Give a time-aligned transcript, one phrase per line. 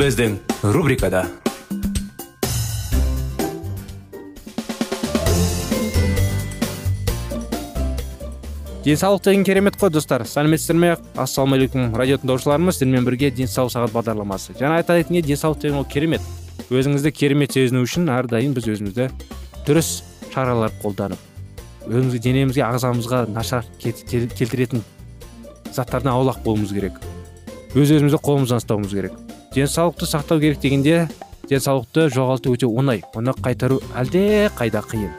[0.00, 0.38] Біздің
[0.72, 1.26] рубрикада
[8.80, 10.24] денсаулық деген керемет қой достар.
[10.24, 10.94] Сәлеметсіздер ме?
[11.20, 14.56] Ассалаумағалейкум радио тыңдаушыларымыз сіздермен бірге денсаулық сағат бағдарламасы.
[14.56, 16.24] Жаңа айта кеткендей денсаулық деген ол керемет.
[16.70, 19.10] Өзіңізді керемет сезіну үшін әрдайым біз өзімізді
[19.66, 19.98] дұрыс
[20.32, 21.20] шаралар қолданып
[21.90, 24.80] өзімізге денемізге ағзамызға нашар келтіретін
[25.74, 26.96] заттардан аулақ болуымыз керек.
[27.76, 29.29] Өз өзімізді қолымыздан ұстауымыз керек.
[29.54, 31.08] Денсаулықты сақтау керек дегенде
[31.50, 35.10] денсаулықты жоғалту өте оңай оны қайтару әлде қайда қиын.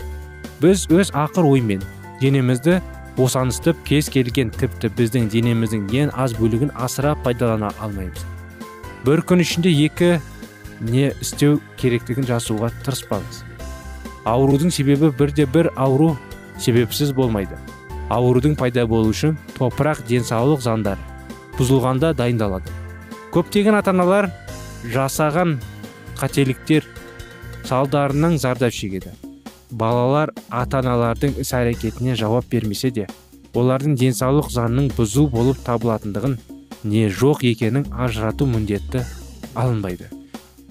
[0.62, 1.84] Біз өз ақыр оймен
[2.22, 2.78] денемізді
[3.18, 8.24] босаныстып кез келген тіпті біздің денеміздің ең аз бөлігін асыра пайдалана алмаймыз.
[9.04, 10.14] Бір күн ішінде екі
[10.80, 13.44] не істеу керектігін жасауға тырыспаңыз.
[14.24, 16.16] Аурудың себебі бірде бір ауру
[16.58, 17.60] себепсіз болмайды.
[18.08, 21.04] Аурудың пайда болу үшін топырақ денсаулық заңдары
[21.58, 22.81] бұзылғанда дайындалады.
[23.32, 24.28] Көптеген ата аналар
[24.92, 25.56] жасаған
[26.20, 26.84] қателіктер
[27.64, 29.14] салдарынан зардап шегеді.
[29.72, 33.08] Балалар ата аналардың іс әрекетіне жауап бермесе де
[33.56, 36.38] олардың денсаулық заңның бұзу болып табылатындығын
[36.84, 39.06] не жоқ екенін ажырату міндетті
[39.56, 40.12] алынбайды.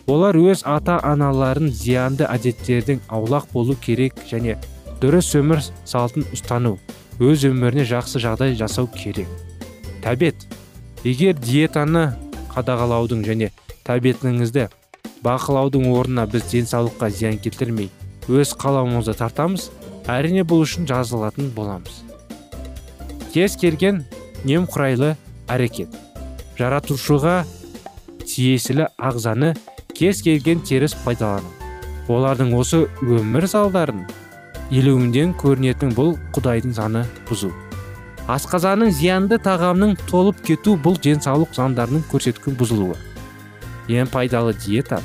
[0.06, 4.58] Олар өз ата аналарын зиянды әдеттердің аулақ болу керек және
[5.00, 6.76] дұрыс өмір салтын ұстану
[7.20, 9.28] өз өміріне жақсы жағдай жасау керек.
[10.04, 10.48] Тәбет
[11.04, 12.10] егер диетаны
[12.54, 13.50] қадағалаудың және
[13.86, 14.68] тәбетіңізді
[15.24, 17.90] бақылаудың орнына біз денсаулыққа зиян келтірмей
[18.28, 19.68] өз қалауымызды тартамыз
[20.10, 22.02] әрине бұл үшін жазылатын боламыз.
[23.34, 24.04] Кез келген
[24.44, 25.14] немқұрайлы
[25.50, 25.94] әрекет.
[26.58, 27.44] Жаратушыға
[28.24, 29.54] тиесілі ағзаны
[29.94, 31.50] кез келген теріс пайдалану.
[32.10, 34.06] Олардың осы өмір залдарын
[34.70, 37.52] елеуінден көрінетін бұл құдайдың заңы бұзу.
[38.30, 42.94] Асқазанның зиянды тағамның толып кету бұл денсаулық заңдарының көрсеткен бұзылуы.
[43.90, 45.00] Ең пайдалы диета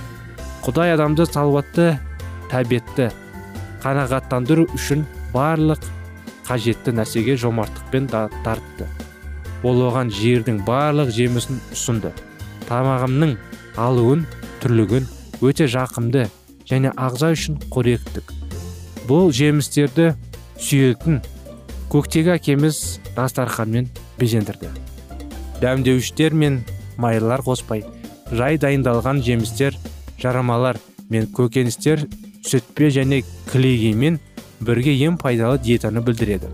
[0.66, 1.96] құдай адамды салауатты
[2.52, 3.10] тәбетті
[3.82, 5.82] қанағаттандыру үшін барлық
[6.46, 8.86] қажетті нәрсеге жомарттықпен да тартты.
[9.66, 12.12] Ол оған жердің барлық жемісін ұсынды.
[12.70, 13.38] Тамағымның
[13.82, 14.26] алуын
[14.62, 15.08] түрлігін
[15.42, 16.28] өте жақымды
[16.70, 18.30] және ағза үшін қоректік.
[19.10, 20.14] Бұл жемістерді
[20.62, 21.24] сүйетін
[21.90, 23.90] көктегі әкеміз дастарханмен
[24.20, 24.70] безендірді.
[25.62, 26.64] Дәмдеуіштер мен
[26.98, 27.84] майлар қоспай
[28.32, 29.78] жай дайындалған жемістер
[30.22, 32.06] жарамалар мен көкөністер
[32.46, 34.20] сүтпе және кілегеймен
[34.60, 36.50] бірге ең пайдалы диетаны білдіреді.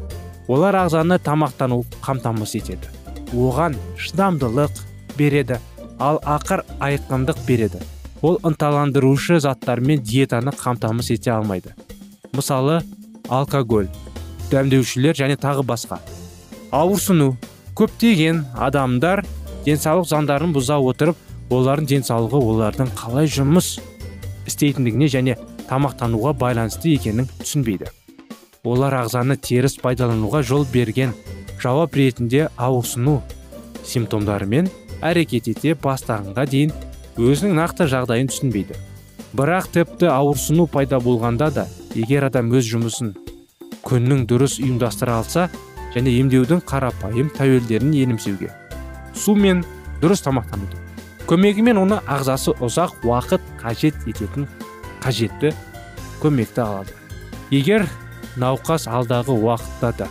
[0.48, 2.90] Олар ағзаны тамақтану қамтамасыз етеді.
[3.34, 4.82] Оған шыдамдылық
[5.18, 5.60] береді
[6.00, 7.82] ал ақыр айқындық береді.
[8.22, 11.76] Ол ынталандырушы заттармен диетаны қамтамасыз ете алмайды.
[12.34, 12.82] Мысалы
[13.30, 13.88] алкоголь
[14.52, 16.02] дәмдеушілер және тағы басқа.
[16.72, 17.34] Ауырсыну
[17.76, 19.26] көптеген адамдар
[19.66, 21.18] денсаулық заңдарын бұза отырып
[21.52, 23.74] олардың денсаулығы олардың қалай жұмыс
[24.48, 25.36] істейтіндігіне және
[25.68, 27.90] тамақтануға байланысты екенін түсінбейді.
[28.64, 31.12] Олар ағзаны теріс пайдалануға жол берген
[31.62, 33.20] жауап ретінде ауырсыну
[33.84, 34.70] симптомдарымен
[35.02, 36.72] әрекет ете бастағанға дейін
[37.20, 38.78] өзінің нақты жағдайын түсінбейді.
[39.36, 43.12] Бірақ тіпті ауырсыну пайда болғанда да егер адам өз жұмысын
[43.88, 45.50] күннің дұрыс ұйымдастыра алса
[45.96, 48.52] және емдеудің қарапайым тәуелдерін енімсеуге.
[49.16, 49.66] Су мен
[50.02, 50.80] дұрыс тамақтануды
[51.32, 54.48] көмегімен оны ағзасы ұзақ уақыт қажет ететін
[55.04, 55.54] қажетті
[56.20, 56.96] көмекті алады.
[57.52, 57.86] Егер
[58.36, 60.08] науқас алдағы уақытта да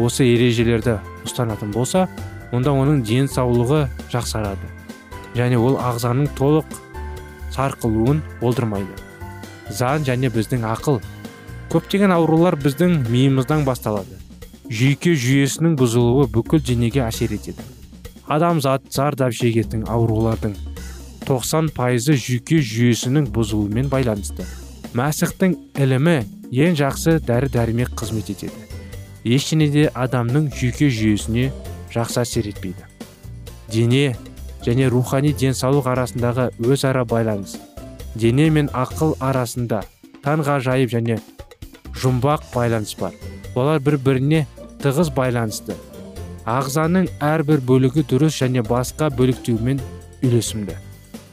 [0.00, 0.96] осы ережелерді
[1.26, 2.06] ұстанатын болса
[2.52, 3.82] онда оның денсаулығы
[4.14, 4.70] жақсарады
[5.36, 6.80] және ол ағзаның толық
[7.52, 8.96] сарқылуын болдырмайды.
[9.68, 11.02] Заң және біздің ақыл.
[11.72, 14.21] Көптеген аурулар біздің миымыздан басталады.
[14.72, 17.64] Жүйке жүйесінің бұзылуы бүкіл денеге әсер етеді.
[18.32, 20.54] Адамзат зардап шегетін аурулардың
[21.28, 24.46] тоқсан пайызы жүйке жүйесінің бұзылуымен байланысты.
[24.96, 26.16] Мәсіхтің ілімі
[26.64, 28.64] ең жақсы дәрі дәрмек қызмет етеді.
[29.24, 31.50] Ештеңе де адамның жүйке жүйесіне
[31.92, 32.88] жақсы әсер етпейді.
[33.72, 34.16] Дене
[34.64, 37.58] және рухани денсаулық арасындағы өзара байланыс
[38.14, 39.82] дене мен ақыл арасында
[40.24, 41.18] таңғажайып және
[42.02, 43.14] жұмбақ байланыс бар.
[43.54, 44.46] Олар бір біріне
[44.82, 45.76] тығыз байланысты.
[46.48, 49.78] Ағзаның әрбір бөлігі дұрыс және басқа бөліктеумен
[50.22, 50.74] үйлесімді.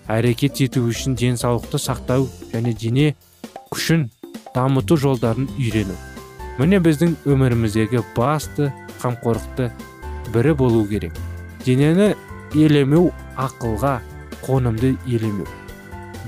[0.10, 3.16] Әрекет ету үшін денсаулықты сақтау және дене
[3.74, 4.08] күшін
[4.54, 5.98] дамыту жолдарын үйрену.
[6.60, 8.70] Міне біздің өміріміздегі басты
[9.02, 9.70] қамқорлықты
[10.34, 11.14] бірі болу керек.
[11.66, 12.14] Денені
[12.54, 14.00] елемеу ақылға
[14.46, 15.48] қонымды елемеу.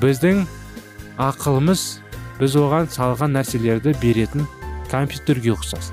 [0.01, 0.45] Біздің
[1.21, 1.87] ақылымыз
[2.41, 4.47] біз оған салған нәрселерді беретін
[4.89, 5.91] компьютерге ұқсас.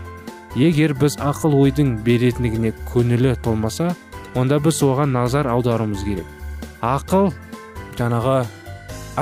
[0.59, 3.93] Егер біз ақыл ойдың беретіндігіне көңілі толмаса
[4.39, 6.27] онда біз оған назар аударуымыз керек.
[6.83, 7.31] Ақыл
[7.99, 8.41] жаңағы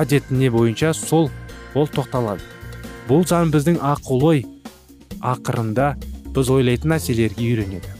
[0.00, 1.28] әдетіне бойынша сол
[1.74, 2.40] ол тоқталады.
[3.08, 4.44] Бұл заң біздің ақыл ой
[5.20, 5.92] ақырында
[6.32, 7.92] біз ойлайтын нәрселерге үйренеді.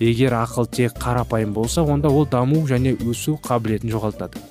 [0.00, 4.42] Егер ақыл тек қарапайым болса онда ол даму және өсу қабілетін жоғалтады.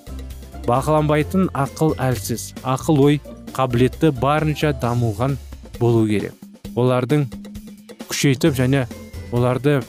[0.68, 3.22] Бақыланбайтын ақыл әлсіз ақыл ой
[3.56, 5.38] қабілетті барынша дамуған
[5.80, 6.36] болу керек.
[6.76, 7.26] Олардың
[8.10, 8.86] күшейтіп және
[9.32, 9.80] оларды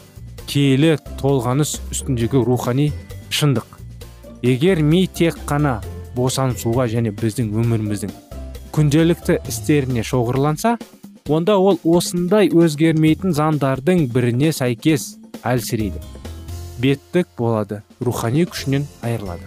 [0.47, 2.91] киелі толғаныс үстіндегі рухани
[3.31, 3.67] шындық.
[4.43, 5.79] Егер ми тек қана
[6.17, 8.13] босанысуға және біздің өміріміздің
[8.75, 10.77] күнделікті істеріне шоғырланса
[11.31, 15.17] онда ол осындай өзгермейтін заңдардың біріне сәйкес
[15.47, 16.01] әлсірейді.
[16.81, 19.45] Беттік болады рухани күшінен айырылады.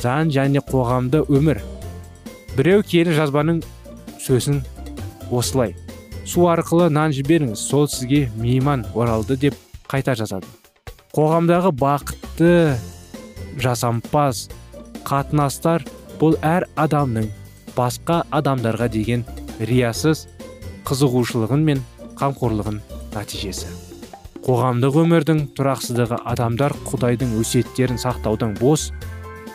[0.00, 1.60] Заң және қоғамды өмір.
[2.56, 3.60] Біреу киелі жазбаның
[4.24, 4.62] сөзін
[5.30, 5.76] осылай
[6.30, 9.56] су арқылы нан жіберіңіз сол сізге мейман оралды деп
[9.90, 10.46] қайта жазады.
[11.10, 12.76] Қоғамдағы бақытты
[13.58, 14.46] жасампаз
[15.08, 15.82] қатынастар
[16.20, 17.26] бұл әр адамның
[17.74, 19.24] басқа адамдарға деген
[19.58, 20.28] риясыз
[20.86, 21.82] қызығушылығын мен
[22.20, 22.78] қамқорлығын
[23.16, 23.72] нәтижесі.
[24.46, 28.90] Қоғамдық өмірдің тұрақсыздығы адамдар құдайдың өсиеттерін сақтаудың бос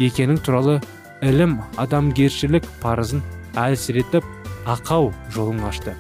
[0.04, 0.82] екенің туралы
[1.26, 3.24] ілім адамгершілік парызын
[3.56, 4.28] әлсіретіп
[4.76, 5.96] ақау жолын ашты.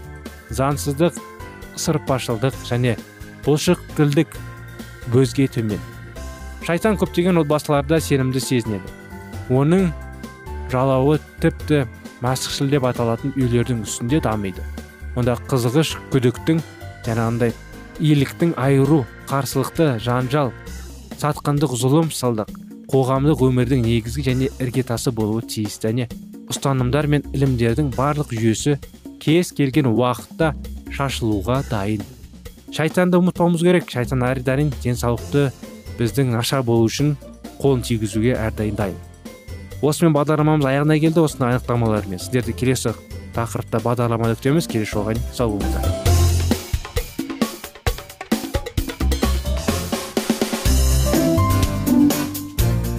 [0.55, 1.19] Заңсыздық
[1.79, 2.95] сырпашылдық және
[3.45, 4.37] бұлшықгілдік
[5.13, 5.81] бөзге төмен.
[6.65, 8.95] Шайтан көптеген отбасыларда сенімді сезінеді.
[9.53, 9.91] Оның
[10.71, 11.83] жалауы тіпті
[12.25, 14.63] мәсіхшіл деп аталатын үйлердің үстінде дамиды.
[15.15, 16.63] Онда қызғыш күдіктің
[17.05, 17.53] жаңағындай
[17.99, 20.51] иеліктің айыру қарсылықты жанжал
[21.21, 22.49] сатқындық зұлым салдық
[22.91, 26.09] қоғамдық өмірдің негізгі және іргетасы болуы тиіс және
[26.51, 28.75] ұстанымдар мен ілімдердің барлық жүйесі
[29.25, 30.53] кез келген уақытта
[30.93, 32.05] шашылуға дайын.
[32.75, 33.89] Шайтанды ұмытпауымыз керек.
[33.89, 35.49] Шайтан әрдайым денсаулықты
[35.97, 37.15] біздің нашар болу үшін
[37.57, 39.03] қолын тигізуге әрдайым дайын
[39.85, 41.23] осымен бағдарламамыз аяғына келді.
[41.25, 42.93] Осындай анықтамалармен сіздерді келесі
[43.35, 46.13] тақырыпта бағдарламада күтеміз келесі жолға дейін сау болыңыздар.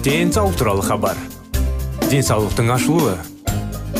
[0.07, 1.17] Денсаулық туралы хабар.
[2.07, 3.17] Денсаулықтың ашылуы.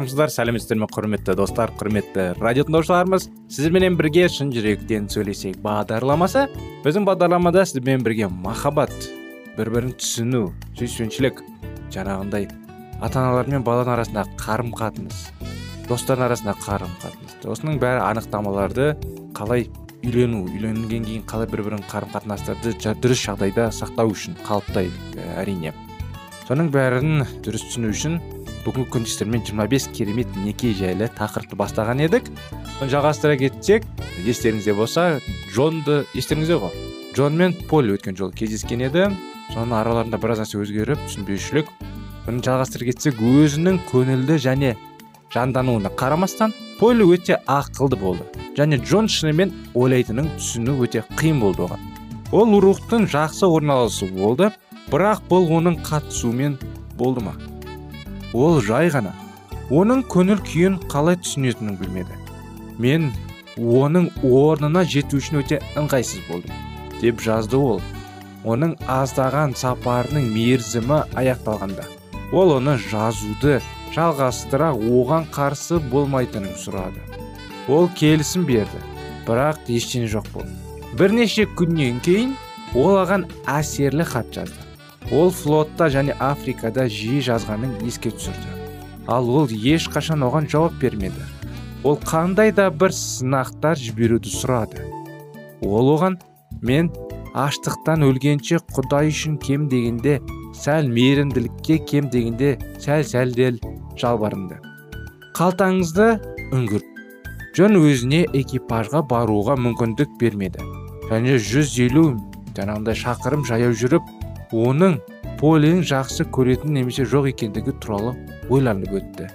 [0.00, 3.26] Армысыздар сәлеметсіздер ме құрметті достар құрметті радио тыңдаушыларымыз.
[3.52, 6.46] Сіздерменен бірге шын жүректен сөйлесейік бағдарламасы.
[6.86, 8.94] Біздің бағдарламада сіздермен бірге махаббат
[9.58, 10.46] бір бірін түсіну
[10.78, 11.42] сүйіспеншілік
[11.92, 12.48] жаңағындай
[13.02, 15.26] ата аналар мен баланың арасындағы қарым қатынас
[15.90, 18.90] достардың арасындағы қарым қатынас осының бәрі анықтамаларды
[19.36, 19.68] қалай
[20.00, 22.72] үйлену үйленгеннен кейін қалай бір бірін қарым қатынастарды
[23.04, 25.74] дұрыс жағдайда сақтау үшін қалыптайды әрине.
[26.48, 28.20] Соның бәрін дұрыс түсіну үшін
[28.64, 32.28] бүгінгі күн сіздермен 25 керемет неке жайлы тақырыпты бастаған едік.
[32.80, 33.86] Жалғастыра кетсек
[34.26, 35.06] естеріңізде болса
[35.52, 36.74] джонды естеріңізде ғой?
[37.14, 39.08] Джон мен пол өткен жолы кездескен еді.
[39.54, 41.72] Соның араларында біраз нәрсе өзгеріп түсінбеушілік.
[42.26, 44.76] Бұны жалғастыра кетсек өзінің көңілді және
[45.34, 48.26] жандануына қарамастан полли өте ақылды болды.
[48.56, 51.86] Және джон шынымен ойлайтынын түсіну өте қиын болды оған.
[52.30, 54.52] Ол рухтың жақсы орналасуы болды
[54.90, 56.60] бірақ бұл оның қатысуымен
[56.98, 57.34] болды ма?
[58.34, 59.12] Ол жай ғана.
[59.70, 62.16] Оның көңіл күйін қалай түсінетінін білмеді.
[62.78, 63.10] Мен
[63.56, 66.54] оның орнына жету үшін өте ыңғайсыз болдым
[67.00, 67.82] деп жазды ол.
[68.44, 71.84] Оның аздаған сапарының мерзімі аяқталғанда.
[72.32, 73.60] Ол оны жазуды
[73.94, 77.04] жалғастыра оған қарсы болмайтынын сұрады.
[77.68, 78.80] Ол келісім берді
[79.26, 80.60] бірақ ештеңе жоқ болды
[80.98, 82.32] бірнеше күннен кейін
[82.74, 84.59] ол аған әсерлі хат жазды.
[85.12, 88.56] Ол флотта және африкада жиі жазғанын еске түсірді.
[89.10, 91.22] Ал ол ешқашан оған жауап бермеді.
[91.82, 94.84] Ол қандай да бір сынақтар жіберуді сұрады.
[95.64, 96.20] Ол оған
[96.62, 96.92] мен
[97.34, 100.20] аштықтан өлгенше құдай үшін кем дегенде
[100.54, 103.58] сәл мейірімділікке кем дегенде сәл сәлдел
[103.98, 104.60] жалбарынды.
[105.34, 106.08] Қалтаңызды
[106.54, 106.86] үңгір.
[107.56, 110.62] Жөн өзіне экипажға баруға мүмкіндік бермеді.
[111.10, 112.14] Және 150
[112.54, 114.06] жаңағындай шақырым жаяу жүріп
[114.52, 114.98] оның
[115.40, 118.16] полидің жақсы көретін немесе жоқ екендігі туралы
[118.50, 119.28] ойланып өтті.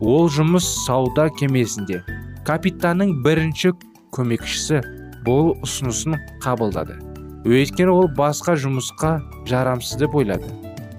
[0.00, 2.04] Ол жұмыс сауда кемесінде.
[2.46, 3.74] Капитанның бірінші
[4.14, 4.80] көмекшісі
[5.26, 6.96] бұл ұсынысын қабылдады.
[7.48, 9.18] Өйткені ол басқа жұмысқа
[9.50, 10.48] жарамсыз деп ойлады.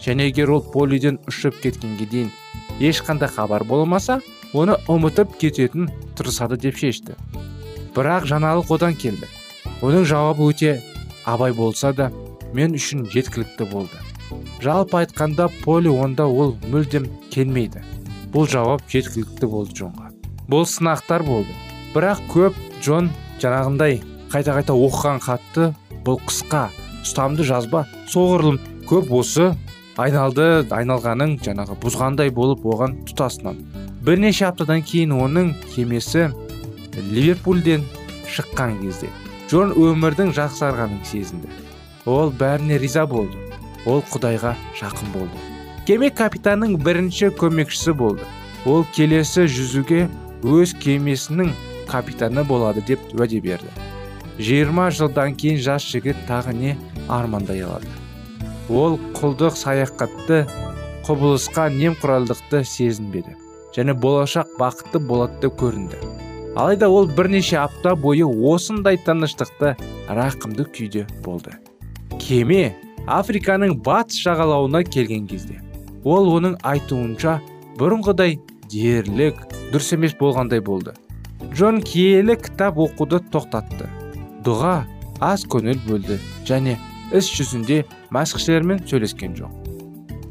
[0.04, 2.30] Және егер ол полиден ұшып кеткенге дейін
[2.80, 4.20] ешқандай хабар болмаса
[4.54, 7.16] оны ұмытып кететін тырысады деп шешті.
[7.96, 9.28] Бірақ жаңалық одан келді.
[9.82, 10.80] Оның жауабы өте
[11.26, 12.12] абай болса да
[12.54, 14.00] мен үшін жеткілікті болды.
[14.62, 17.82] Жалпы айтқанда поли онда ол мүлдем келмейді.
[18.34, 20.12] Бұл жауап жеткілікті болды джонға.
[20.50, 21.54] Бұл сынақтар болды.
[21.94, 23.10] Бірақ көп джон
[23.42, 25.72] жаңағындай қайта қайта оқыған хатты
[26.06, 26.68] бұл қысқа
[27.02, 29.52] ұстамды жазба соғұрлым көп осы
[30.00, 33.64] айналды айналғаның жаңағы бұзғандай болып оған тұтасынан.
[34.06, 36.30] Бірнеше аптадан кейін оның кемесі
[37.10, 37.84] ливерпульден
[38.30, 39.10] шыққан кезде
[39.50, 41.50] джон өмірдің жақсарғанын сезінді.
[42.10, 43.38] Ол бәріне риза болды.
[43.86, 45.46] Ол құдайға жақын болды.
[45.88, 48.26] Кеме капитанның бірінші көмекшісі болды.
[48.66, 50.08] Ол келесі жүзуге
[50.44, 51.54] өз кемесінің
[51.90, 53.72] капитаны болады деп уәде берді.
[54.40, 56.76] Жиырма жылдан кейін жас жігіт тағы не
[57.08, 57.90] армандай алады.
[58.70, 60.44] Ол құлдық саяхатты
[61.08, 63.36] құбылысқа немқұрайлықты сезінбеді
[63.76, 66.00] және болашақ бақытты болады көрінді.
[66.56, 69.76] Алайда ол бірнеше апта бойы осындай тыныштықты
[70.10, 71.58] рақымды күйде болды.
[72.18, 72.76] Кеме
[73.08, 75.60] африканың батыс жағалауына келген кезде
[76.04, 77.40] ол оның айтуынша
[77.80, 78.40] бұрынғыдай
[78.72, 79.40] дерлік
[79.74, 80.94] дұрыс емес болғандай болды.
[81.54, 83.88] Джон киелі кітап оқуды тоқтатты.
[84.46, 84.84] Дұға
[85.24, 86.78] аз көңіл бөлді және
[87.16, 87.84] іс жүзінде
[88.16, 89.52] мәсіхшілермен сөйлескен жоқ.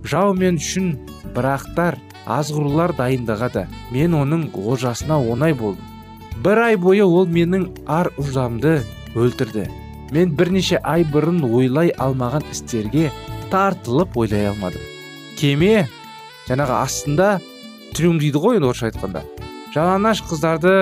[0.09, 0.95] Жау мен үшін
[1.37, 5.85] бірақтар азғырулар дайындағада мен оның олжасына оңай болдым.
[6.45, 8.79] Бір ай бойы ол менің ар ұждамды
[9.19, 9.67] өлтірді.
[10.15, 13.11] Мен бірнеше ай бұрын ойлай алмаған істерге
[13.53, 14.83] тартылып ойлай алмадым.
[15.39, 15.89] Кеме
[16.49, 17.29] жаңағы астында
[17.97, 19.23] трюм дейді ғой енді орысша айтқанда.
[19.75, 20.75] Жалаңаш қыздарды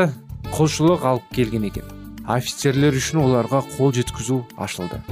[0.54, 1.84] құлшылық алып келген екен.
[2.26, 5.02] Офицерлер үшін оларға қол жеткізу ашылды.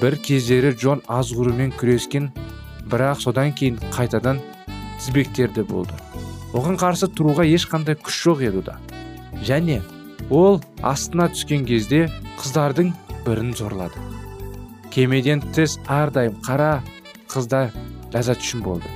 [0.00, 2.32] Бір кездері джон азғырумен күрескен
[2.90, 4.40] бірақ содан кейін қайтадан
[4.98, 5.94] тізбектерді болды.
[6.54, 8.78] Оған қарсы тұруға ешқандай күш жоқ еді да
[9.44, 9.80] және
[10.30, 12.06] ол астына түскен кезде
[12.40, 12.92] қыздардың
[13.26, 14.00] бірін зорлады.
[14.94, 16.82] Кемеден тіс әрдайым қара
[17.32, 17.68] қызда
[18.14, 18.90] ләззат үшін болды.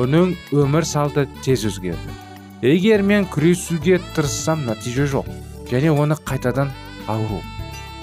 [0.00, 2.14] Оның өмір салты тез өзгерді.
[2.62, 5.26] Егер мен күресуге тырыссам нәтиже жоқ
[5.70, 6.70] және оны қайтадан
[7.08, 7.40] ауру.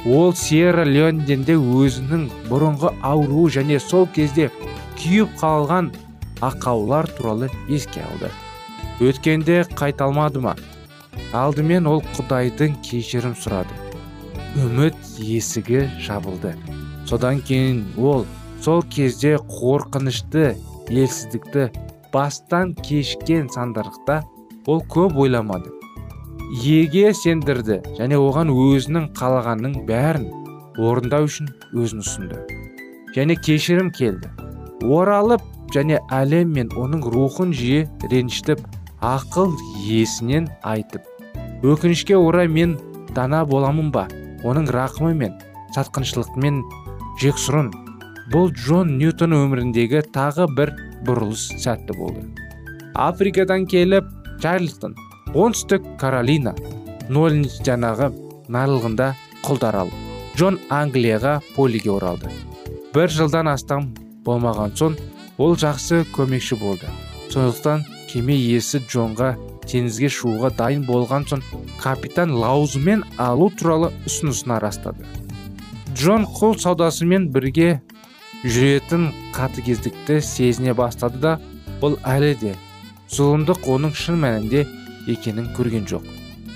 [0.05, 4.49] Ол сьерра леонденде өзінің бұрынғы ауруы және сол кезде
[4.99, 5.91] күйіп қалған
[6.41, 8.31] ақаулар туралы еске алды.
[8.99, 10.55] Өткенде қайталмады ма?
[11.33, 13.86] Алдымен ол құдайдың кешірім сұрады.
[14.55, 16.53] Үміт есігі жабылды.
[17.09, 18.25] Содан кейін ол
[18.63, 20.55] сол кезде қорқынышты
[20.87, 21.67] елсіздікті
[22.13, 24.21] бастан кешкен сандырықта
[24.65, 25.73] ол көп ойламады.
[26.63, 30.29] Еге сендірді және оған өзінің қалағанның бәрін
[30.79, 32.39] орындау үшін өзін ұсынды.
[33.15, 34.31] Және кешірім келді.
[34.83, 35.43] Оралып
[35.75, 38.63] және әлем мен оның рухын жиі ренжітіп
[39.03, 39.51] ақыл
[39.83, 41.03] есінен айтып
[41.63, 42.77] өкінішке орай мен
[43.15, 44.07] дана боламын ба?
[44.43, 45.35] Оның рақымы мен
[45.75, 46.61] сатқыншылықмен
[47.21, 47.71] жексұрын.
[48.33, 50.73] Бұл джон ньютон өміріндегі тағы бір
[51.07, 52.25] бұрылыс сәтті болды.
[52.93, 54.09] Африкадан келіп
[54.43, 54.97] чарльстон
[55.33, 56.53] оңтүстік каролина
[57.09, 58.11] ноллинс жанағы
[58.51, 59.13] нарылғында
[59.45, 62.29] құлдар алып джон англияға полиге оралды.
[62.93, 63.91] Бір жылдан астам
[64.25, 64.97] болмаған соң
[65.37, 66.89] ол жақсы көмекші болды.
[67.31, 69.35] Сондықтан кеме иесі джонға
[69.71, 71.43] теңізге шығуға дайын болған соң
[71.81, 75.05] капитан лаузымен алу туралы ұсынысын растады.
[75.95, 77.81] Джон құл саудасымен бірге
[78.43, 81.33] жүретін қатыгездікті сезіне бастады да
[81.81, 82.53] бұл әлі де
[83.13, 84.65] зұлымдық оның шын мәнінде
[85.09, 86.05] екенін көрген жоқ.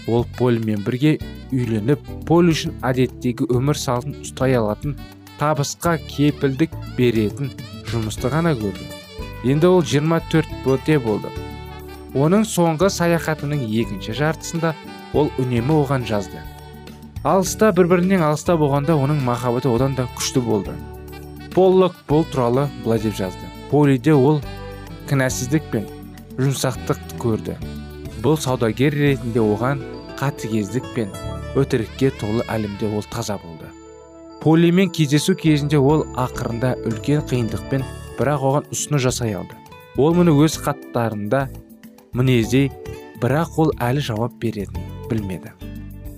[0.07, 1.17] Ол полмен бірге
[1.51, 4.97] үйленіп пол үшін әдеттегі өмір салтын ұстай алатын
[5.39, 7.51] табысқа кепілдік беретін
[7.89, 8.89] жұмысты ғана көрді.
[9.51, 11.31] Енді ол 24 бөте болды.
[12.17, 14.73] Оның соңғы саяхатының екінші жартысында
[15.13, 16.41] ол үнемі оған жазды.
[17.23, 20.73] Алыста бір бірінен алыста болғанда оның махаббаты одан да күшті болды.
[21.55, 23.47] Поллок бұл туралы былай деп жазды.
[23.71, 24.41] Полиде ол
[25.09, 25.87] кінәсіздік пен
[26.39, 27.55] жұмсақтық көрді.
[28.23, 29.83] Бұл саудагер ретінде оған
[30.19, 31.13] қатыгездік пен
[31.55, 33.69] өтірікке толы әлемде ол таза болды.
[34.41, 37.83] Полимен кездесу кезінде ол ақырында үлкен қиындықпен
[38.17, 39.55] бірақ оған ұсыны жасай алды.
[40.01, 41.49] Ол мұны өз хаттарында
[42.13, 42.69] мінездей
[43.21, 45.53] бірақ ол әлі жауап беретін білмеді.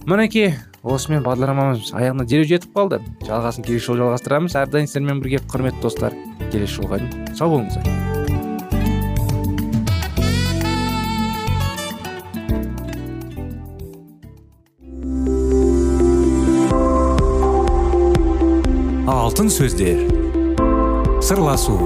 [0.10, 3.00] Мінекей осымен бағдарламамыз аяғына дереу жетіп қалды.
[3.28, 4.58] Жалғасын келесі жолы жалғастырамыз.
[4.58, 6.18] Әрдайым сіздермен бірге құрметті достар
[6.50, 7.86] келесі жолға дейін сау болыңыздар.
[19.14, 20.04] Алтын сөздер.
[21.24, 21.78] Сырласу.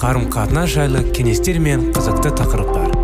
[0.00, 3.03] Қарым қатынас жайлы кеңестер мен қызықты тақырыптар.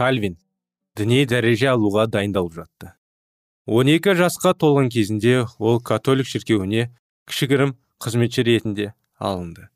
[0.00, 0.38] Кальвин
[0.96, 2.94] діни дәреже алуға дайындалып жатты.
[3.68, 6.88] 12 жасқа толған кезінде ол католик шіркеуіне
[7.28, 8.86] кішігірім қызметші ретінде
[9.20, 9.68] алынды.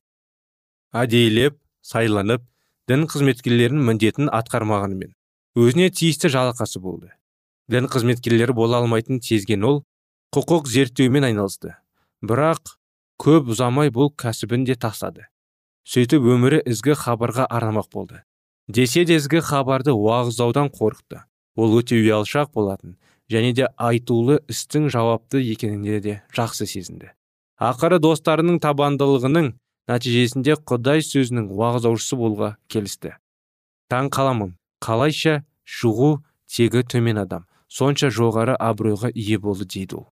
[0.96, 2.42] Әдейілеп сайланып
[2.88, 5.12] дін қызметкерлерінің міндетін атқармағанымен
[5.60, 7.12] өзіне тиісті жалақасы болды.
[7.68, 9.82] Дін қызметкерлері бола алмайтын сезген ол
[10.34, 11.76] құқық зерттеумен айналысты.
[12.24, 12.78] Бірақ
[13.20, 15.28] көп ұзамай бұл кәсібін де тастады.
[15.84, 18.24] Сөйтіп өмірі ізгі хабарға арнамақ болды.
[18.68, 21.24] Десе де ізгі хабарды уағыздаудан қорықты.
[21.56, 22.96] Ол өте ұялшақ болатын
[23.30, 27.12] және де айтулы істің жауапты екенінде де жақсы сезінді.
[27.60, 29.52] Ақыры достарының табандылығының
[29.88, 33.14] нәтижесінде құдай сөзінің уағыздаушысы болуға келісті.
[33.92, 40.08] Таң қаламын қалайша шығу тегі төмен адам сонша жоғары абыройға ие болды дейді ол.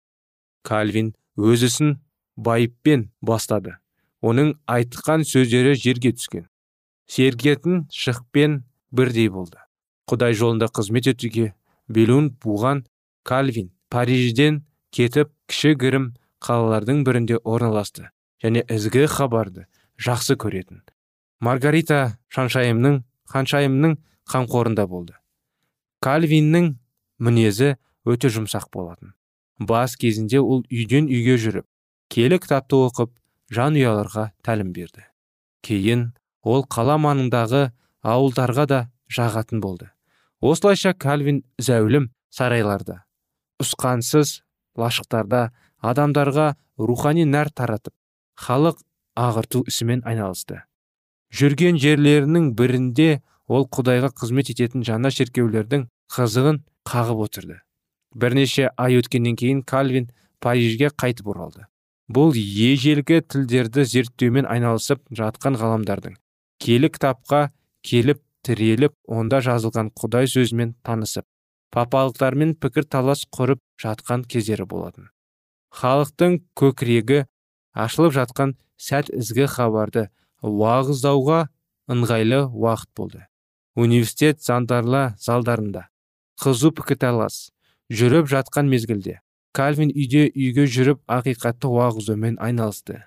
[0.67, 1.97] Кальвин өз ісін
[2.37, 3.79] байыппен бастады.
[4.21, 6.50] Оның айтқан сөздері жерге түскен.
[7.11, 8.63] Сергетін шықпен
[8.95, 9.59] бірдей болды.
[10.07, 11.53] Құдай жолында қызмет етуге
[11.91, 12.85] белуін буған
[13.27, 14.63] кальвин парижден
[14.95, 18.11] кетіп кішігірім қалалардың бірінде орналасты
[18.43, 19.67] және ізгі хабарды
[19.99, 20.83] жақсы көретін.
[21.41, 23.97] Маргарита шаншайымның ханшайымның
[24.31, 25.15] қамқорында болды.
[26.05, 26.75] Кальвиннің
[27.19, 27.75] мінезі
[28.07, 29.15] өте жұмсақ болатын.
[29.59, 31.67] Бас кезінде ол үйден үйге жүріп
[32.11, 33.13] келі кітапты оқып
[33.53, 35.05] жанұяларға тәлім берді.
[35.67, 37.71] Кейін ол қала маңындағы
[38.03, 38.81] ауылдарға да
[39.13, 39.91] жағатын болды.
[40.41, 43.03] Осылайша кальвин зәулім сарайларда
[43.61, 44.41] ұсқансыз
[44.81, 45.51] лашықтарда
[45.85, 47.95] адамдарға рухани нәр таратып
[48.41, 48.81] халық
[49.21, 50.63] ағырту ісімен айналысты.
[51.31, 57.61] Жүрген жерлерінің бірінде ол құдайға қызмет ететін жаңа шеркеулердің қызығын қағып отырды.
[58.15, 60.09] Бірнеше ай өткеннен кейін кальвин
[60.41, 61.67] парижге қайтып оралды.
[62.11, 66.17] Бұл ежелгі тілдерді зерттеумен айналысып жатқан ғаламдардың
[66.61, 67.49] келі кітапқа
[67.87, 71.27] келіп тіреліп онда жазылған құдай сөзімен танысып
[71.75, 75.09] папалықтармен пікір талас құрып жатқан кездері болатын.
[75.71, 77.25] Халықтың көкірегі
[77.73, 80.09] ашылып жатқан сәт ізгі хабарды
[80.43, 81.45] уағыздауға
[81.93, 83.27] ыңғайлы уақыт болды.
[83.77, 85.87] Университет зандарла залдарында
[86.43, 87.51] қызу пікірталас
[87.93, 89.21] жүріп жатқан мезгілде
[89.55, 93.05] кальвин үйде үйге жүріп ақиқатты уағыздаумен айналысты.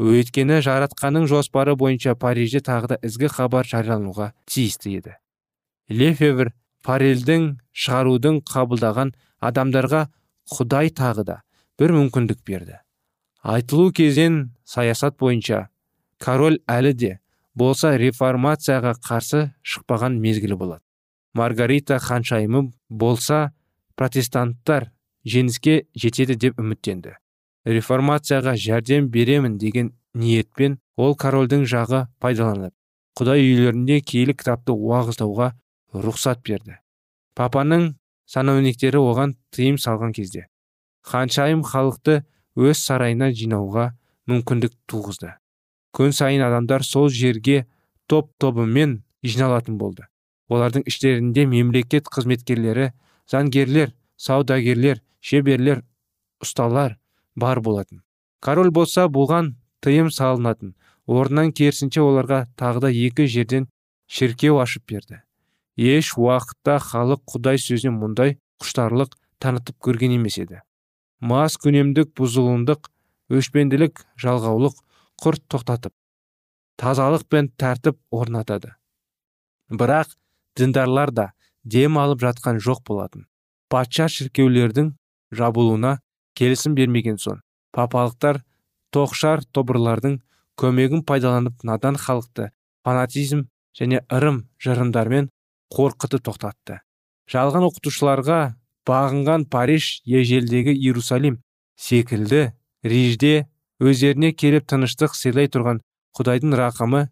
[0.00, 5.16] Өйткені жаратқанның жоспары бойынша парижде тағы да ізгі хабар жариялануға тиісті еді.
[5.90, 6.52] Лефевр
[6.86, 10.06] парельдің шығарудың қабылдаған адамдарға
[10.52, 11.36] құдай тағы да
[11.78, 12.80] бір мүмкіндік берді
[13.42, 15.68] айтылу кезен саясат бойынша
[16.18, 17.12] король әлі де
[17.54, 20.82] болса реформацияға қарсы шықпаған мезгілі болады
[21.34, 23.52] маргарита ханшайымы болса
[23.96, 24.90] протестанттар
[25.24, 27.16] жеңіске жетеді деп үміттенді.
[27.66, 32.74] Реформацияға жәрдем беремін деген ниетпен ол корольдің жағы пайдаланып
[33.18, 35.52] құдай үйлерінде киелі кітапты уағыздауға
[35.92, 36.78] рұқсат берді.
[37.36, 37.92] Папаның
[38.26, 40.46] сановниктері оған тыйым салған кезде
[41.02, 42.22] ханшайым халықты
[42.56, 43.90] өз сарайына жинауға
[44.30, 45.34] мүмкіндік туғызды.
[45.92, 47.66] Күн сайын адамдар сол жерге
[48.06, 50.06] топ тобымен жиналатын болды.
[50.48, 52.92] Олардың іштерінде мемлекет қызметкерлері
[53.30, 55.82] заңгерлер саудагерлер шеберлер
[56.42, 56.98] ұсталар
[57.36, 58.02] бар болатын.
[58.40, 60.74] Король болса бұған тыйым салынатын.
[61.06, 63.68] Орнынан керісінше оларға тағы да екі жерден
[64.06, 65.22] шіркеу ашып берді.
[65.76, 70.60] Еш уақытта халық құдай сөзіне мұндай құштарлық танытып көрген емес еді.
[71.20, 72.86] Мас күнемдік бұзылымдық
[73.32, 74.78] өшпенділік жалғаулық
[75.22, 75.94] құрт тоқтатып
[76.82, 78.74] тазалық пен тәртіп орнатады.
[79.70, 80.16] Бірақ
[80.58, 81.26] діндарлар да
[81.64, 83.26] дем алып жатқан жоқ болатын.
[83.70, 84.92] Патша шіркеулердің
[85.30, 86.00] жабылуына
[86.38, 87.40] келісім бермеген соң
[87.76, 88.42] папалықтар
[88.94, 90.18] тоқшар тобырлардың
[90.60, 92.50] көмегін пайдаланып надан халықты
[92.84, 93.46] фанатизм
[93.78, 95.30] және ырым жырымдармен
[95.72, 96.80] қорқытып тоқтатты.
[97.32, 98.40] Жалған оқытушыларға
[98.88, 101.40] бағынған париж ежелдегі иерусалим
[101.78, 102.52] секілді
[102.84, 103.46] рижде
[103.80, 105.80] өздеріне келіп тыныштық сыйлай тұрған
[106.18, 107.06] құдайдың рақымы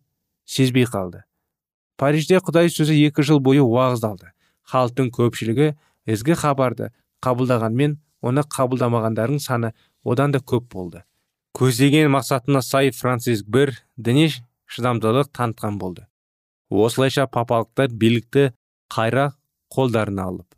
[0.44, 1.24] сезбей қалды.
[1.96, 4.32] Парижде құдай сөзі екі жыл бойы уағыздалды.
[4.70, 5.72] Халықтың көпшілігі
[6.10, 6.90] ізгі хабарды
[7.24, 9.72] қабылдағанмен оны қабылдамағандардың саны
[10.04, 11.04] одан да көп болды.
[11.56, 14.28] Көздеген мақсатына сай франциск бір діни
[14.66, 16.06] шыдамдылық танытқан болды.
[16.70, 18.52] Осылайша папалықтар билікті
[18.92, 19.32] қайра
[19.74, 20.50] қолдарына алып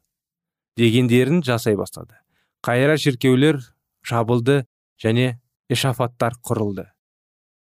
[0.77, 2.17] дегендерін жасай бастады.
[2.65, 3.61] Қайра шіркеулер
[4.07, 4.65] жабылды
[5.03, 5.39] және
[5.73, 6.87] эшафаттар құрылды.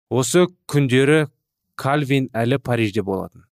[0.09, 1.27] Осы күндері
[1.75, 3.45] кальвин әлі парижде болатын.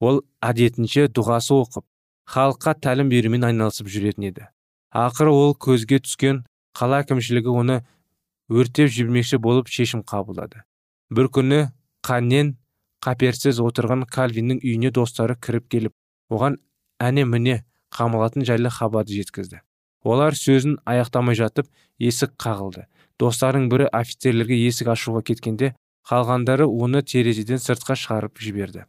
[0.00, 1.86] Ол әдетінше дұғасы оқып
[2.30, 4.48] халыққа тәлім берумен айналысып жүретін еді.
[4.90, 6.44] Ақыры ол көзге түскен
[6.76, 7.80] қала әкімшілігі оны
[8.50, 10.62] өртеп жібермекші болып шешім қабылдады.
[11.10, 11.70] бір күні
[12.02, 12.56] қаннен
[13.02, 15.92] қаперсіз отырған кальвиннің үйіне достары кіріп келіп
[16.30, 16.58] оған
[16.98, 17.64] әне міне!
[17.90, 19.60] қамалатын жайлы хабарды жеткізді.
[20.06, 21.66] Олар сөзін аяқтамай жатып
[21.98, 22.86] есік қағылды.
[23.20, 25.74] Достарының бірі офицерлерге есік ашуға кеткенде
[26.08, 28.86] қалғандары оны терезеден сыртқа шығарып жіберді.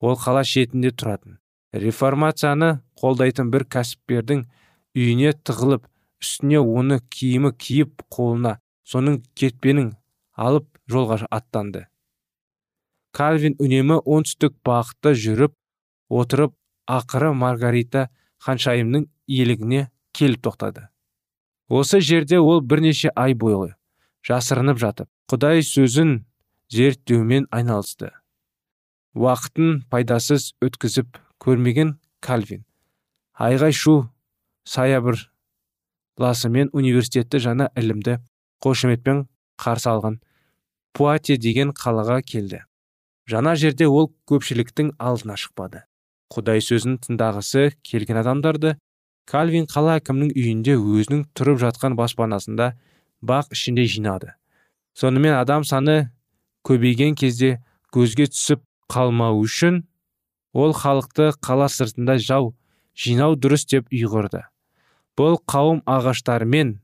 [0.00, 1.38] Ол қала шетінде тұратын.
[1.72, 4.44] Реформацияны қолдайтын бір кәсіпкердің
[4.96, 5.86] үйіне тығылып
[6.22, 9.92] үстіне оны киімі киіп қолына соның кетпенін
[10.36, 11.86] алып жолға аттанды.
[13.12, 15.54] Кальвин үнемі оңтүстік бағытта жүріп
[16.08, 16.54] отырып
[16.88, 18.08] ақыры маргарита
[18.44, 20.88] ханшайымның иелігіне келіп тоқтады.
[21.68, 23.74] Осы жерде ол бірнеше ай бойы
[24.26, 26.24] жасырынып жатып құдай сөзін
[26.72, 28.12] зерттеумен айналысты.
[29.16, 32.64] Уақытын пайдасыз өткізіп көрмеген кальвин
[33.36, 34.11] айғай шу
[34.68, 38.18] саябырласымен университетті жаңа ілімді
[38.62, 39.26] қошеметпен
[39.58, 40.20] қарсы алған.
[40.92, 42.62] Пуате деген қалаға келді.
[43.28, 45.84] Жаңа жерде ол көпшіліктің алдына шықпады.
[46.32, 48.76] Құдай сөзін тыңдағысы келген адамдарды
[49.28, 52.72] кальвин қала әкімінің үйінде өзінің тұрып жатқан баспанасында
[53.22, 54.34] бақ ішінде жинады.
[54.98, 56.10] Сонымен адам саны
[56.66, 57.60] көбейген кезде
[57.94, 59.84] көзге түсіп қалмау үшін
[60.52, 62.52] ол халықты қала сыртында жау
[62.98, 64.42] жинау дұрыс деп ұйғырды.
[65.18, 66.78] Бұл қауым ағаштармен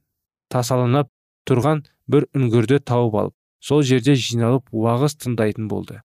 [0.53, 1.11] тасаланып
[1.49, 6.03] тұрған бір үңгірді тауып алып сол жерде жиналып уағыз тыңдайтын болды.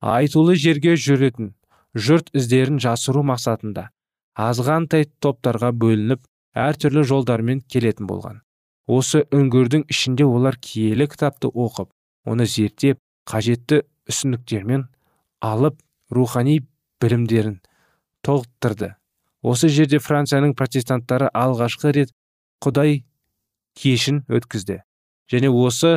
[0.00, 1.54] Айтулы жерге жүретін
[1.96, 3.88] жұрт іздерін жасыру мақсатында
[4.36, 6.22] азғантай топтарға бөлініп
[6.56, 8.42] әртүрлі жолдармен келетін болған.
[8.86, 11.90] Осы үңгірдің ішінде олар киелі кітапты оқып
[12.28, 14.86] оны зерттеп қажетті үсініктермен
[15.42, 15.80] алып
[16.12, 16.60] рухани
[17.02, 17.58] білімдерін
[18.22, 18.94] толықтырды.
[19.46, 22.10] Осы жерде францияның протестанттары алғашқы рет
[22.64, 23.04] құдай
[23.78, 24.80] кешін өткізді.
[25.30, 25.92] Және осы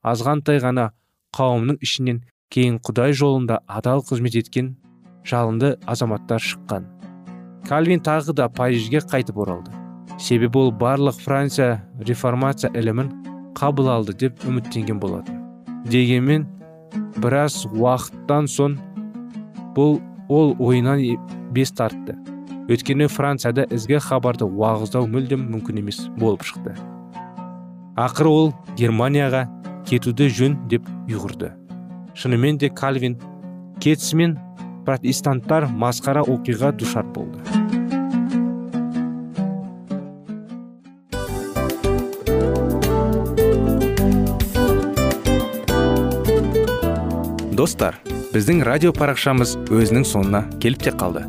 [0.00, 0.90] азғантай ғана
[1.36, 2.22] қауымның ішінен
[2.54, 4.74] кейін құдай жолында адал қызмет еткен
[5.28, 6.88] жалынды азаматтар шыққан.
[7.68, 9.72] Кальвин тағы да парижге қайтып оралды.
[10.20, 13.10] Себебі ол барлық франция реформация ілімін
[13.56, 15.40] қабыл алды деп үміттенген болатын.
[15.88, 16.46] Дегенмен
[17.20, 18.78] біраз уақыттан соң
[19.76, 21.02] бұл ол ойынан
[21.52, 22.16] бес тартты.
[22.64, 26.72] Өйткені францияда ізгі хабарды уағыздау мүлдем мүмкін емес болып шықты.
[28.00, 28.48] Ақыры ол
[28.78, 29.44] германияға
[29.84, 31.52] кетуді жөн деп ұйғырды.
[32.16, 33.18] Шынымен де кальвин
[33.84, 34.38] кетісімен
[34.86, 37.38] протестанттар масқара оқиға душар болды.
[47.54, 48.00] Достар
[48.32, 51.28] біздің радио парақшамыз өзінің соңына келіп те қалды.